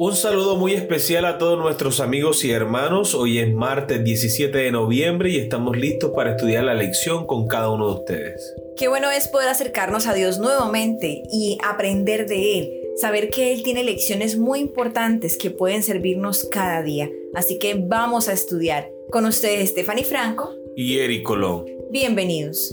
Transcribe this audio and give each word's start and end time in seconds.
Un 0.00 0.14
saludo 0.14 0.54
muy 0.54 0.74
especial 0.74 1.24
a 1.24 1.38
todos 1.38 1.58
nuestros 1.58 1.98
amigos 1.98 2.44
y 2.44 2.52
hermanos. 2.52 3.16
Hoy 3.16 3.40
es 3.40 3.52
martes 3.52 4.04
17 4.04 4.56
de 4.56 4.70
noviembre 4.70 5.28
y 5.28 5.38
estamos 5.38 5.76
listos 5.76 6.12
para 6.14 6.36
estudiar 6.36 6.62
la 6.62 6.74
lección 6.74 7.26
con 7.26 7.48
cada 7.48 7.68
uno 7.68 7.88
de 7.88 7.94
ustedes. 7.94 8.54
Qué 8.76 8.86
bueno 8.86 9.10
es 9.10 9.26
poder 9.26 9.48
acercarnos 9.48 10.06
a 10.06 10.14
Dios 10.14 10.38
nuevamente 10.38 11.24
y 11.32 11.58
aprender 11.64 12.28
de 12.28 12.60
Él, 12.60 12.70
saber 12.96 13.28
que 13.30 13.52
Él 13.52 13.64
tiene 13.64 13.82
lecciones 13.82 14.38
muy 14.38 14.60
importantes 14.60 15.36
que 15.36 15.50
pueden 15.50 15.82
servirnos 15.82 16.44
cada 16.44 16.80
día. 16.84 17.10
Así 17.34 17.58
que 17.58 17.74
vamos 17.74 18.28
a 18.28 18.34
estudiar. 18.34 18.88
Con 19.10 19.24
ustedes 19.24 19.70
Stephanie 19.70 20.04
Franco 20.04 20.54
y 20.76 21.00
Eric 21.00 21.24
Colón. 21.24 21.64
Bienvenidos. 21.90 22.72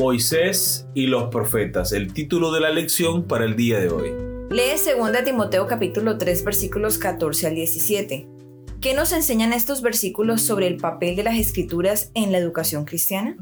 Moisés 0.00 0.86
y 0.94 1.08
los 1.08 1.24
profetas, 1.24 1.92
el 1.92 2.14
título 2.14 2.52
de 2.52 2.60
la 2.60 2.70
lección 2.70 3.28
para 3.28 3.44
el 3.44 3.54
día 3.54 3.78
de 3.78 3.90
hoy. 3.90 4.08
Lee 4.48 4.70
2 4.72 5.24
Timoteo 5.24 5.66
capítulo 5.66 6.16
3 6.16 6.42
versículos 6.42 6.96
14 6.96 7.48
al 7.48 7.54
17. 7.54 8.26
¿Qué 8.80 8.94
nos 8.94 9.12
enseñan 9.12 9.52
estos 9.52 9.82
versículos 9.82 10.40
sobre 10.40 10.68
el 10.68 10.78
papel 10.78 11.16
de 11.16 11.22
las 11.22 11.36
escrituras 11.36 12.12
en 12.14 12.32
la 12.32 12.38
educación 12.38 12.86
cristiana? 12.86 13.36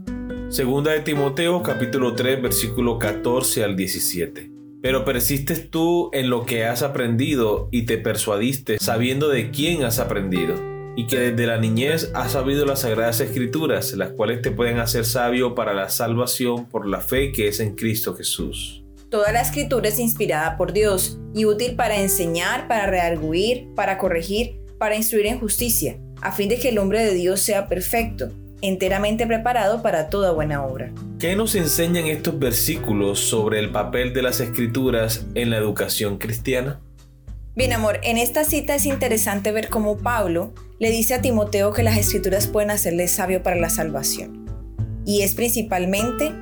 Segunda 0.49 0.91
de 0.91 1.01
Timoteo 1.01 1.63
capítulo 1.63 2.17
3 2.17 2.43
versículo 2.43 2.99
14 2.99 3.63
al 3.63 3.77
17. 3.77 4.51
Pero 4.83 5.05
persistes 5.05 5.71
tú 5.71 6.11
en 6.13 6.29
lo 6.29 6.45
que 6.45 6.65
has 6.65 6.83
aprendido 6.83 7.69
y 7.71 7.83
te 7.83 7.99
persuadiste 7.99 8.79
sabiendo 8.81 9.29
de 9.29 9.53
quién 9.53 9.85
has 9.85 10.01
aprendido 10.01 10.78
y 10.99 11.07
que 11.07 11.31
desde 11.31 11.47
la 11.47 11.59
niñez 11.59 12.11
has 12.13 12.33
sabido 12.33 12.67
las 12.67 12.81
sagradas 12.81 13.21
escrituras, 13.21 13.93
las 13.93 14.11
cuales 14.11 14.43
te 14.43 14.51
pueden 14.51 14.81
hacer 14.81 15.05
sabio 15.05 15.55
para 15.55 15.73
la 15.73 15.91
salvación 15.91 16.67
por 16.67 16.89
la 16.89 17.01
fe 17.01 17.31
que 17.31 17.47
es 17.47 17.61
en 17.61 17.77
Cristo 17.77 18.17
Jesús. 18.17 18.83
Toda 19.09 19.31
la 19.31 19.41
escritura 19.41 19.91
es 19.91 20.01
inspirada 20.01 20.57
por 20.57 20.73
Dios 20.73 21.21
y 21.37 21.45
útil 21.45 21.77
para 21.77 22.01
enseñar, 22.01 22.67
para 22.67 22.89
redarguir, 22.89 23.69
para 23.77 23.97
corregir, 23.97 24.59
para 24.77 24.97
instruir 24.97 25.27
en 25.27 25.39
justicia, 25.39 26.01
a 26.21 26.33
fin 26.33 26.49
de 26.49 26.59
que 26.59 26.71
el 26.71 26.79
hombre 26.79 27.05
de 27.05 27.15
Dios 27.15 27.39
sea 27.39 27.69
perfecto, 27.69 28.31
enteramente 28.61 29.25
preparado 29.25 29.83
para 29.83 30.11
toda 30.11 30.33
buena 30.33 30.67
obra. 30.67 30.93
¿Qué 31.21 31.37
nos 31.37 31.55
enseñan 31.55 32.07
estos 32.07 32.41
versículos 32.41 33.21
sobre 33.21 33.61
el 33.61 33.71
papel 33.71 34.13
de 34.13 34.23
las 34.23 34.41
escrituras 34.41 35.27
en 35.37 35.51
la 35.51 35.59
educación 35.59 36.19
cristiana? 36.19 36.81
Bien, 37.59 37.73
amor, 37.73 37.99
en 38.05 38.19
esta 38.19 38.45
cita 38.45 38.77
es 38.77 38.87
interesante 38.87 39.51
ver 39.51 39.69
cómo 39.69 39.99
Pablo 39.99 40.55
le 40.79 40.93
dice 40.93 41.15
a 41.15 41.21
Timoteo 41.21 41.73
que 41.73 41.83
las 41.83 41.99
escrituras 41.99 42.47
pueden 42.47 42.71
hacerle 42.71 43.09
sabio 43.09 43.43
para 43.43 43.57
la 43.57 43.69
salvación. 43.69 44.47
Y 45.05 45.23
es 45.23 45.35
principalmente 45.35 46.33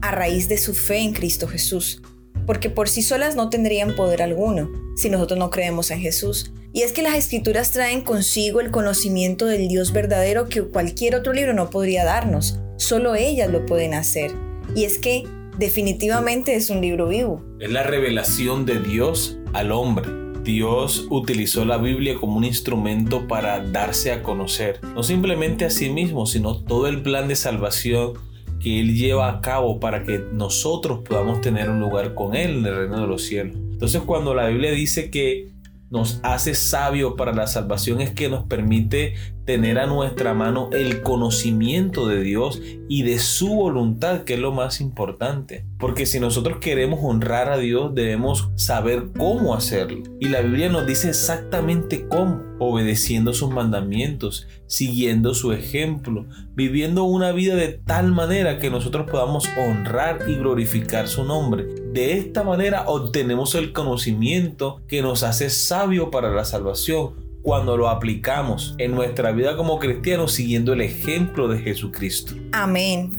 a 0.00 0.10
raíz 0.10 0.48
de 0.48 0.58
su 0.58 0.74
fe 0.74 0.98
en 0.98 1.12
Cristo 1.12 1.46
Jesús, 1.46 2.02
porque 2.46 2.68
por 2.68 2.88
sí 2.88 3.02
solas 3.02 3.36
no 3.36 3.48
tendrían 3.48 3.94
poder 3.94 4.22
alguno 4.22 4.68
si 4.96 5.08
nosotros 5.08 5.38
no 5.38 5.50
creemos 5.50 5.92
en 5.92 6.00
Jesús. 6.00 6.52
Y 6.72 6.82
es 6.82 6.90
que 6.90 7.02
las 7.02 7.14
escrituras 7.14 7.70
traen 7.70 8.00
consigo 8.00 8.60
el 8.60 8.72
conocimiento 8.72 9.46
del 9.46 9.68
Dios 9.68 9.92
verdadero 9.92 10.48
que 10.48 10.62
cualquier 10.62 11.14
otro 11.14 11.32
libro 11.32 11.54
no 11.54 11.70
podría 11.70 12.04
darnos, 12.04 12.58
solo 12.76 13.14
ellas 13.14 13.52
lo 13.52 13.64
pueden 13.66 13.94
hacer. 13.94 14.32
Y 14.74 14.82
es 14.82 14.98
que 14.98 15.22
definitivamente 15.58 16.56
es 16.56 16.70
un 16.70 16.80
libro 16.80 17.06
vivo. 17.06 17.40
Es 17.60 17.70
la 17.70 17.84
revelación 17.84 18.66
de 18.66 18.80
Dios 18.80 19.38
al 19.52 19.70
hombre 19.70 20.25
Dios 20.46 21.08
utilizó 21.10 21.64
la 21.64 21.76
Biblia 21.76 22.14
como 22.14 22.36
un 22.36 22.44
instrumento 22.44 23.26
para 23.26 23.60
darse 23.60 24.12
a 24.12 24.22
conocer, 24.22 24.80
no 24.94 25.02
simplemente 25.02 25.64
a 25.64 25.70
sí 25.70 25.90
mismo, 25.90 26.24
sino 26.24 26.62
todo 26.62 26.86
el 26.86 27.02
plan 27.02 27.26
de 27.26 27.34
salvación 27.34 28.12
que 28.60 28.80
Él 28.80 28.94
lleva 28.94 29.28
a 29.28 29.40
cabo 29.40 29.80
para 29.80 30.04
que 30.04 30.20
nosotros 30.32 31.00
podamos 31.00 31.40
tener 31.40 31.68
un 31.68 31.80
lugar 31.80 32.14
con 32.14 32.36
Él 32.36 32.58
en 32.58 32.66
el 32.66 32.76
reino 32.76 33.00
de 33.00 33.08
los 33.08 33.22
cielos. 33.22 33.56
Entonces 33.56 34.02
cuando 34.06 34.34
la 34.34 34.46
Biblia 34.46 34.70
dice 34.70 35.10
que 35.10 35.48
nos 35.90 36.20
hace 36.22 36.54
sabio 36.54 37.16
para 37.16 37.32
la 37.32 37.48
salvación 37.48 38.00
es 38.00 38.12
que 38.12 38.28
nos 38.28 38.44
permite 38.44 39.14
tener 39.46 39.78
a 39.78 39.86
nuestra 39.86 40.34
mano 40.34 40.68
el 40.72 41.02
conocimiento 41.02 42.06
de 42.06 42.20
Dios 42.20 42.60
y 42.88 43.04
de 43.04 43.20
su 43.20 43.54
voluntad, 43.54 44.24
que 44.24 44.34
es 44.34 44.40
lo 44.40 44.52
más 44.52 44.80
importante. 44.80 45.64
Porque 45.78 46.04
si 46.04 46.20
nosotros 46.20 46.58
queremos 46.60 46.98
honrar 47.02 47.48
a 47.48 47.56
Dios, 47.56 47.94
debemos 47.94 48.50
saber 48.56 49.10
cómo 49.16 49.54
hacerlo. 49.54 50.02
Y 50.20 50.28
la 50.28 50.40
Biblia 50.40 50.68
nos 50.68 50.86
dice 50.86 51.10
exactamente 51.10 52.06
cómo, 52.08 52.42
obedeciendo 52.58 53.32
sus 53.32 53.50
mandamientos, 53.50 54.48
siguiendo 54.66 55.32
su 55.32 55.52
ejemplo, 55.52 56.26
viviendo 56.54 57.04
una 57.04 57.30
vida 57.30 57.54
de 57.54 57.68
tal 57.68 58.10
manera 58.12 58.58
que 58.58 58.70
nosotros 58.70 59.08
podamos 59.08 59.48
honrar 59.56 60.24
y 60.26 60.34
glorificar 60.34 61.06
su 61.06 61.24
nombre. 61.24 61.66
De 61.92 62.18
esta 62.18 62.42
manera 62.42 62.84
obtenemos 62.88 63.54
el 63.54 63.72
conocimiento 63.72 64.82
que 64.88 65.02
nos 65.02 65.22
hace 65.22 65.50
sabio 65.50 66.10
para 66.10 66.32
la 66.32 66.44
salvación 66.44 67.25
cuando 67.46 67.76
lo 67.76 67.88
aplicamos 67.88 68.74
en 68.76 68.90
nuestra 68.90 69.30
vida 69.30 69.56
como 69.56 69.78
cristianos 69.78 70.32
siguiendo 70.32 70.72
el 70.72 70.80
ejemplo 70.80 71.46
de 71.46 71.60
Jesucristo. 71.60 72.34
Amén. 72.50 73.12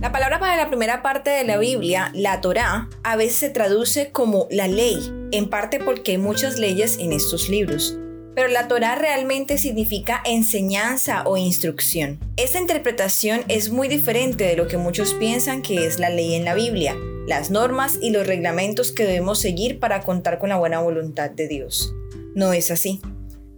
La 0.00 0.10
palabra 0.10 0.40
para 0.40 0.56
la 0.56 0.66
primera 0.66 1.02
parte 1.02 1.30
de 1.30 1.44
la 1.44 1.56
Biblia, 1.58 2.10
la 2.14 2.40
Torá, 2.40 2.88
a 3.04 3.14
veces 3.14 3.36
se 3.36 3.50
traduce 3.50 4.10
como 4.10 4.48
la 4.50 4.66
ley, 4.66 4.98
en 5.30 5.48
parte 5.48 5.78
porque 5.78 6.10
hay 6.10 6.18
muchas 6.18 6.58
leyes 6.58 6.98
en 6.98 7.12
estos 7.12 7.48
libros. 7.48 7.96
Pero 8.34 8.48
la 8.48 8.66
Torá 8.66 8.96
realmente 8.96 9.56
significa 9.56 10.20
enseñanza 10.24 11.22
o 11.26 11.36
instrucción. 11.36 12.18
Esta 12.36 12.58
interpretación 12.58 13.42
es 13.46 13.70
muy 13.70 13.86
diferente 13.86 14.42
de 14.42 14.56
lo 14.56 14.66
que 14.66 14.78
muchos 14.78 15.14
piensan 15.14 15.62
que 15.62 15.86
es 15.86 16.00
la 16.00 16.10
ley 16.10 16.34
en 16.34 16.44
la 16.44 16.54
Biblia 16.54 16.96
las 17.26 17.50
normas 17.50 17.98
y 18.00 18.10
los 18.10 18.26
reglamentos 18.26 18.92
que 18.92 19.04
debemos 19.04 19.38
seguir 19.38 19.78
para 19.78 20.00
contar 20.02 20.38
con 20.38 20.48
la 20.48 20.56
buena 20.56 20.80
voluntad 20.80 21.30
de 21.30 21.48
Dios. 21.48 21.94
No 22.34 22.52
es 22.52 22.70
así. 22.70 23.00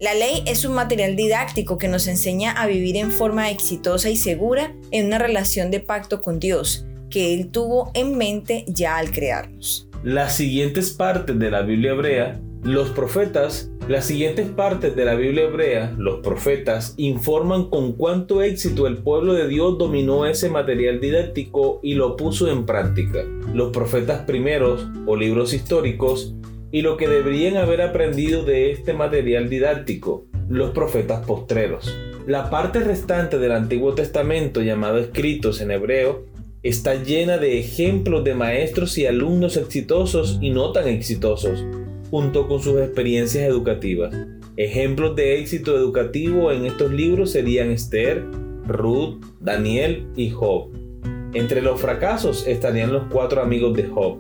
La 0.00 0.12
ley 0.12 0.42
es 0.46 0.64
un 0.64 0.74
material 0.74 1.16
didáctico 1.16 1.78
que 1.78 1.88
nos 1.88 2.08
enseña 2.08 2.52
a 2.52 2.66
vivir 2.66 2.96
en 2.96 3.10
forma 3.10 3.50
exitosa 3.50 4.10
y 4.10 4.16
segura 4.16 4.74
en 4.90 5.06
una 5.06 5.18
relación 5.18 5.70
de 5.70 5.80
pacto 5.80 6.20
con 6.20 6.40
Dios, 6.40 6.84
que 7.08 7.32
Él 7.32 7.50
tuvo 7.50 7.90
en 7.94 8.18
mente 8.18 8.64
ya 8.66 8.96
al 8.96 9.12
crearnos. 9.12 9.88
Las 10.02 10.36
siguientes 10.36 10.90
partes 10.90 11.38
de 11.38 11.50
la 11.50 11.62
Biblia 11.62 11.92
hebrea, 11.92 12.40
los 12.62 12.90
profetas 12.90 13.70
las 13.88 14.06
siguientes 14.06 14.48
partes 14.48 14.96
de 14.96 15.04
la 15.04 15.14
Biblia 15.14 15.44
hebrea, 15.44 15.94
los 15.98 16.20
profetas, 16.20 16.94
informan 16.96 17.68
con 17.68 17.92
cuánto 17.92 18.40
éxito 18.40 18.86
el 18.86 18.96
pueblo 18.96 19.34
de 19.34 19.46
Dios 19.46 19.76
dominó 19.76 20.24
ese 20.24 20.48
material 20.48 21.00
didáctico 21.00 21.80
y 21.82 21.92
lo 21.92 22.16
puso 22.16 22.50
en 22.50 22.64
práctica. 22.64 23.24
Los 23.52 23.72
profetas 23.72 24.22
primeros 24.22 24.86
o 25.04 25.16
libros 25.16 25.52
históricos 25.52 26.34
y 26.72 26.80
lo 26.80 26.96
que 26.96 27.08
deberían 27.08 27.58
haber 27.58 27.82
aprendido 27.82 28.42
de 28.42 28.70
este 28.70 28.94
material 28.94 29.50
didáctico, 29.50 30.24
los 30.48 30.70
profetas 30.70 31.26
postreros. 31.26 31.94
La 32.26 32.48
parte 32.48 32.80
restante 32.80 33.38
del 33.38 33.52
Antiguo 33.52 33.92
Testamento, 33.92 34.62
llamado 34.62 34.96
escritos 34.96 35.60
en 35.60 35.70
hebreo, 35.70 36.24
está 36.62 36.94
llena 36.94 37.36
de 37.36 37.60
ejemplos 37.60 38.24
de 38.24 38.34
maestros 38.34 38.96
y 38.96 39.04
alumnos 39.04 39.58
exitosos 39.58 40.38
y 40.40 40.48
no 40.48 40.72
tan 40.72 40.88
exitosos 40.88 41.62
junto 42.14 42.46
con 42.46 42.62
sus 42.62 42.80
experiencias 42.80 43.42
educativas. 43.42 44.14
Ejemplos 44.56 45.16
de 45.16 45.40
éxito 45.40 45.76
educativo 45.76 46.52
en 46.52 46.64
estos 46.64 46.92
libros 46.92 47.32
serían 47.32 47.72
Esther, 47.72 48.24
Ruth, 48.68 49.20
Daniel 49.40 50.06
y 50.14 50.30
Job. 50.30 50.68
Entre 51.32 51.60
los 51.60 51.80
fracasos 51.80 52.46
estarían 52.46 52.92
los 52.92 53.06
cuatro 53.10 53.42
amigos 53.42 53.76
de 53.76 53.88
Job. 53.88 54.18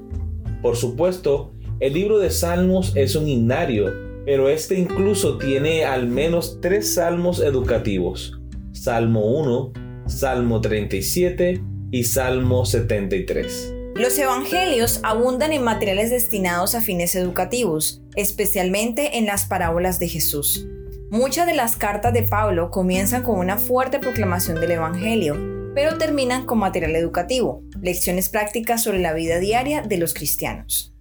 Por 0.60 0.74
supuesto, 0.74 1.52
el 1.78 1.92
libro 1.92 2.18
de 2.18 2.30
Salmos 2.30 2.96
es 2.96 3.14
un 3.14 3.28
himnario, 3.28 3.92
pero 4.26 4.48
este 4.48 4.76
incluso 4.76 5.38
tiene 5.38 5.84
al 5.84 6.08
menos 6.08 6.58
tres 6.60 6.94
salmos 6.94 7.38
educativos. 7.38 8.40
Salmo 8.72 9.24
1, 9.24 9.72
Salmo 10.06 10.60
37 10.60 11.62
y 11.92 12.02
Salmo 12.02 12.66
73. 12.66 13.83
Los 13.94 14.18
evangelios 14.18 14.98
abundan 15.04 15.52
en 15.52 15.62
materiales 15.62 16.10
destinados 16.10 16.74
a 16.74 16.80
fines 16.80 17.14
educativos, 17.14 18.02
especialmente 18.16 19.18
en 19.18 19.26
las 19.26 19.44
parábolas 19.44 20.00
de 20.00 20.08
Jesús. 20.08 20.66
Muchas 21.10 21.46
de 21.46 21.54
las 21.54 21.76
cartas 21.76 22.12
de 22.12 22.24
Pablo 22.24 22.72
comienzan 22.72 23.22
con 23.22 23.38
una 23.38 23.56
fuerte 23.56 24.00
proclamación 24.00 24.60
del 24.60 24.72
Evangelio, 24.72 25.36
pero 25.76 25.96
terminan 25.96 26.44
con 26.44 26.58
material 26.58 26.96
educativo, 26.96 27.62
lecciones 27.80 28.28
prácticas 28.28 28.82
sobre 28.82 28.98
la 28.98 29.12
vida 29.12 29.38
diaria 29.38 29.82
de 29.82 29.96
los 29.96 30.12
cristianos. 30.12 30.92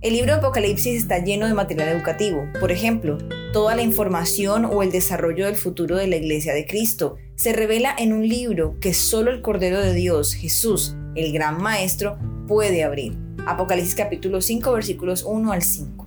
El 0.00 0.14
libro 0.14 0.32
de 0.32 0.38
Apocalipsis 0.38 0.96
está 0.96 1.18
lleno 1.18 1.46
de 1.46 1.54
material 1.54 1.90
educativo, 1.90 2.48
por 2.58 2.72
ejemplo, 2.72 3.18
toda 3.52 3.76
la 3.76 3.82
información 3.82 4.64
o 4.64 4.82
el 4.82 4.90
desarrollo 4.90 5.46
del 5.46 5.56
futuro 5.56 5.96
de 5.96 6.08
la 6.08 6.16
Iglesia 6.16 6.52
de 6.52 6.66
Cristo 6.66 7.16
se 7.36 7.52
revela 7.52 7.94
en 7.96 8.12
un 8.12 8.26
libro 8.26 8.76
que 8.80 8.92
solo 8.92 9.30
el 9.30 9.40
Cordero 9.40 9.80
de 9.80 9.94
Dios, 9.94 10.34
Jesús, 10.34 10.96
el 11.14 11.32
Gran 11.32 11.60
Maestro, 11.60 12.18
puede 12.50 12.82
abrir. 12.82 13.12
Apocalipsis 13.46 13.94
capítulo 13.94 14.40
5 14.40 14.72
versículos 14.72 15.22
1 15.24 15.52
al 15.52 15.62
5. 15.62 16.06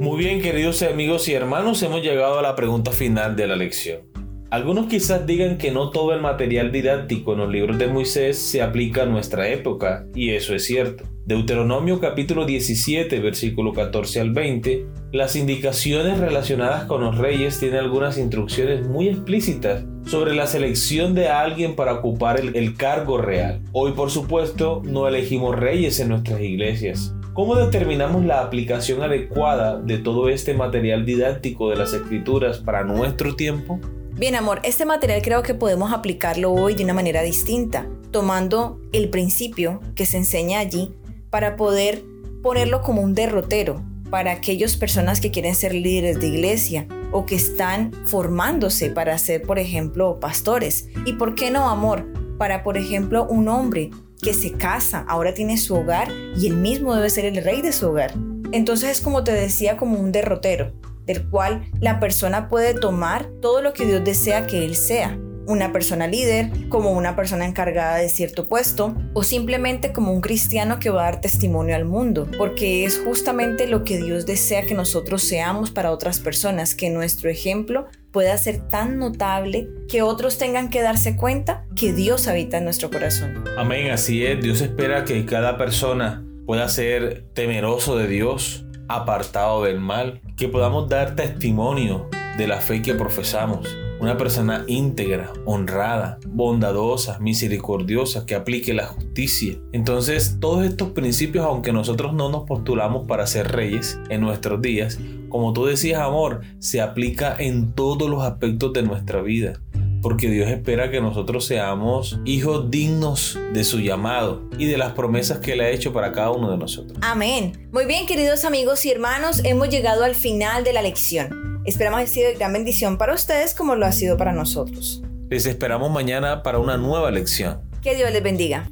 Muy 0.00 0.18
bien, 0.18 0.40
queridos 0.40 0.84
amigos 0.84 1.26
y 1.26 1.34
hermanos, 1.34 1.82
hemos 1.82 2.00
llegado 2.00 2.38
a 2.38 2.42
la 2.42 2.54
pregunta 2.54 2.92
final 2.92 3.34
de 3.34 3.48
la 3.48 3.56
lección. 3.56 4.02
Algunos 4.50 4.86
quizás 4.86 5.26
digan 5.26 5.58
que 5.58 5.72
no 5.72 5.90
todo 5.90 6.14
el 6.14 6.20
material 6.20 6.70
didáctico 6.70 7.32
en 7.32 7.38
los 7.40 7.50
libros 7.50 7.76
de 7.76 7.88
Moisés 7.88 8.38
se 8.38 8.62
aplica 8.62 9.02
a 9.02 9.06
nuestra 9.06 9.48
época, 9.48 10.06
y 10.14 10.30
eso 10.30 10.54
es 10.54 10.64
cierto. 10.64 11.13
Deuteronomio 11.26 12.00
capítulo 12.00 12.44
17, 12.44 13.18
versículo 13.18 13.72
14 13.72 14.20
al 14.20 14.32
20, 14.32 14.86
las 15.10 15.36
indicaciones 15.36 16.18
relacionadas 16.18 16.84
con 16.84 17.02
los 17.02 17.16
reyes 17.16 17.58
tienen 17.58 17.78
algunas 17.78 18.18
instrucciones 18.18 18.86
muy 18.86 19.08
explícitas 19.08 19.84
sobre 20.04 20.34
la 20.34 20.46
selección 20.46 21.14
de 21.14 21.28
alguien 21.28 21.76
para 21.76 21.94
ocupar 21.94 22.38
el, 22.38 22.54
el 22.54 22.76
cargo 22.76 23.16
real. 23.16 23.62
Hoy, 23.72 23.92
por 23.92 24.10
supuesto, 24.10 24.82
no 24.84 25.08
elegimos 25.08 25.58
reyes 25.58 25.98
en 25.98 26.10
nuestras 26.10 26.42
iglesias. 26.42 27.14
¿Cómo 27.32 27.56
determinamos 27.56 28.26
la 28.26 28.42
aplicación 28.42 29.02
adecuada 29.02 29.80
de 29.80 29.96
todo 29.96 30.28
este 30.28 30.52
material 30.52 31.06
didáctico 31.06 31.70
de 31.70 31.76
las 31.76 31.94
escrituras 31.94 32.58
para 32.58 32.84
nuestro 32.84 33.34
tiempo? 33.34 33.80
Bien, 34.12 34.34
amor, 34.34 34.60
este 34.62 34.84
material 34.84 35.22
creo 35.22 35.42
que 35.42 35.54
podemos 35.54 35.90
aplicarlo 35.90 36.52
hoy 36.52 36.74
de 36.74 36.84
una 36.84 36.92
manera 36.92 37.22
distinta, 37.22 37.88
tomando 38.10 38.78
el 38.92 39.08
principio 39.08 39.80
que 39.94 40.04
se 40.04 40.18
enseña 40.18 40.58
allí 40.58 40.94
para 41.34 41.56
poder 41.56 42.04
ponerlo 42.44 42.80
como 42.80 43.02
un 43.02 43.12
derrotero 43.12 43.82
para 44.08 44.30
aquellas 44.30 44.76
personas 44.76 45.20
que 45.20 45.32
quieren 45.32 45.56
ser 45.56 45.74
líderes 45.74 46.20
de 46.20 46.28
iglesia 46.28 46.86
o 47.10 47.26
que 47.26 47.34
están 47.34 47.90
formándose 48.04 48.88
para 48.90 49.18
ser, 49.18 49.42
por 49.42 49.58
ejemplo, 49.58 50.20
pastores. 50.20 50.86
¿Y 51.04 51.14
por 51.14 51.34
qué 51.34 51.50
no, 51.50 51.68
amor? 51.68 52.06
Para, 52.38 52.62
por 52.62 52.78
ejemplo, 52.78 53.26
un 53.28 53.48
hombre 53.48 53.90
que 54.22 54.32
se 54.32 54.52
casa, 54.52 55.04
ahora 55.08 55.34
tiene 55.34 55.58
su 55.58 55.74
hogar 55.74 56.08
y 56.36 56.46
él 56.46 56.54
mismo 56.56 56.94
debe 56.94 57.10
ser 57.10 57.24
el 57.24 57.42
rey 57.42 57.62
de 57.62 57.72
su 57.72 57.88
hogar. 57.88 58.14
Entonces 58.52 58.90
es 58.90 59.00
como 59.00 59.24
te 59.24 59.32
decía, 59.32 59.76
como 59.76 59.98
un 59.98 60.12
derrotero 60.12 60.72
del 61.04 61.28
cual 61.28 61.64
la 61.80 61.98
persona 61.98 62.48
puede 62.48 62.74
tomar 62.74 63.26
todo 63.42 63.60
lo 63.60 63.72
que 63.72 63.86
Dios 63.86 64.04
desea 64.04 64.46
que 64.46 64.64
él 64.64 64.76
sea. 64.76 65.18
Una 65.46 65.72
persona 65.72 66.06
líder, 66.06 66.50
como 66.68 66.92
una 66.92 67.16
persona 67.16 67.46
encargada 67.46 67.96
de 67.96 68.08
cierto 68.08 68.48
puesto, 68.48 68.94
o 69.12 69.22
simplemente 69.22 69.92
como 69.92 70.12
un 70.12 70.20
cristiano 70.20 70.78
que 70.78 70.90
va 70.90 71.02
a 71.02 71.10
dar 71.12 71.20
testimonio 71.20 71.76
al 71.76 71.84
mundo, 71.84 72.28
porque 72.38 72.84
es 72.84 72.98
justamente 72.98 73.66
lo 73.66 73.84
que 73.84 73.98
Dios 73.98 74.26
desea 74.26 74.64
que 74.64 74.74
nosotros 74.74 75.22
seamos 75.22 75.70
para 75.70 75.90
otras 75.90 76.18
personas, 76.20 76.74
que 76.74 76.90
nuestro 76.90 77.30
ejemplo 77.30 77.86
pueda 78.10 78.38
ser 78.38 78.68
tan 78.68 78.98
notable 78.98 79.68
que 79.88 80.02
otros 80.02 80.38
tengan 80.38 80.70
que 80.70 80.80
darse 80.80 81.16
cuenta 81.16 81.66
que 81.76 81.92
Dios 81.92 82.28
habita 82.28 82.58
en 82.58 82.64
nuestro 82.64 82.88
corazón. 82.88 83.44
Amén, 83.58 83.90
así 83.90 84.24
es. 84.24 84.40
Dios 84.40 84.60
espera 84.60 85.04
que 85.04 85.26
cada 85.26 85.58
persona 85.58 86.24
pueda 86.46 86.68
ser 86.68 87.24
temeroso 87.34 87.98
de 87.98 88.06
Dios, 88.06 88.64
apartado 88.88 89.64
del 89.64 89.80
mal, 89.80 90.20
que 90.36 90.48
podamos 90.48 90.88
dar 90.88 91.16
testimonio 91.16 92.08
de 92.38 92.46
la 92.46 92.60
fe 92.60 92.82
que 92.82 92.94
profesamos. 92.94 93.83
Una 94.04 94.18
persona 94.18 94.66
íntegra, 94.66 95.32
honrada, 95.46 96.18
bondadosa, 96.26 97.18
misericordiosa, 97.20 98.26
que 98.26 98.34
aplique 98.34 98.74
la 98.74 98.84
justicia. 98.84 99.54
Entonces, 99.72 100.36
todos 100.40 100.66
estos 100.66 100.90
principios, 100.90 101.46
aunque 101.46 101.72
nosotros 101.72 102.12
no 102.12 102.28
nos 102.28 102.42
postulamos 102.42 103.06
para 103.06 103.26
ser 103.26 103.52
reyes 103.52 103.98
en 104.10 104.20
nuestros 104.20 104.60
días, 104.60 104.98
como 105.30 105.54
tú 105.54 105.64
decías, 105.64 106.02
amor, 106.02 106.42
se 106.58 106.82
aplica 106.82 107.34
en 107.38 107.72
todos 107.72 108.10
los 108.10 108.22
aspectos 108.22 108.74
de 108.74 108.82
nuestra 108.82 109.22
vida 109.22 109.62
porque 110.02 110.28
Dios 110.28 110.50
espera 110.50 110.90
que 110.90 111.00
nosotros 111.00 111.46
seamos 111.46 112.20
hijos 112.26 112.70
dignos 112.70 113.38
de 113.54 113.64
su 113.64 113.80
llamado 113.80 114.42
y 114.58 114.66
de 114.66 114.76
las 114.76 114.92
promesas 114.92 115.38
que 115.38 115.54
Él 115.54 115.62
ha 115.62 115.70
hecho 115.70 115.94
para 115.94 116.12
cada 116.12 116.30
uno 116.30 116.50
de 116.50 116.58
nosotros. 116.58 116.98
Amén. 117.00 117.70
Muy 117.72 117.86
bien, 117.86 118.04
queridos 118.04 118.44
amigos 118.44 118.84
y 118.84 118.90
hermanos, 118.90 119.40
hemos 119.44 119.70
llegado 119.70 120.04
al 120.04 120.14
final 120.14 120.62
de 120.62 120.74
la 120.74 120.82
lección. 120.82 121.43
Esperamos 121.64 122.00
que 122.00 122.06
sido 122.06 122.28
de 122.28 122.34
gran 122.34 122.52
bendición 122.52 122.98
para 122.98 123.14
ustedes 123.14 123.54
como 123.54 123.74
lo 123.74 123.86
ha 123.86 123.92
sido 123.92 124.18
para 124.18 124.32
nosotros. 124.32 125.02
Les 125.30 125.46
esperamos 125.46 125.90
mañana 125.90 126.42
para 126.42 126.58
una 126.58 126.76
nueva 126.76 127.10
lección. 127.10 127.62
Que 127.82 127.96
Dios 127.96 128.12
les 128.12 128.22
bendiga. 128.22 128.70